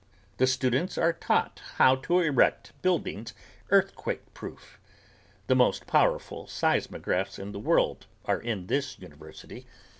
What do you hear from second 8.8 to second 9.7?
university.